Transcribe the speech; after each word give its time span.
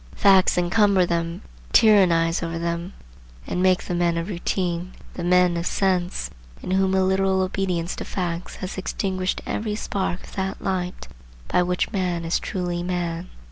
Facts 0.15 0.57
encumber 0.57 1.05
them, 1.05 1.43
tyrannize 1.73 2.41
over 2.41 2.57
them, 2.57 2.93
and 3.45 3.61
make 3.61 3.83
the 3.83 3.93
men 3.93 4.17
of 4.17 4.29
routine, 4.29 4.93
the 5.13 5.23
men 5.23 5.55
of 5.55 5.67
sense, 5.67 6.31
in 6.63 6.71
whom 6.71 6.95
a 6.95 7.03
literal 7.03 7.43
obedience 7.43 7.95
to 7.97 8.03
facts 8.03 8.55
has 8.55 8.79
extinguished 8.79 9.41
every 9.45 9.75
spark 9.75 10.23
of 10.23 10.31
that 10.33 10.59
light 10.59 11.07
by 11.49 11.61
which 11.61 11.91
man 11.91 12.25
is 12.25 12.39
truly 12.39 12.81
man. 12.81 13.29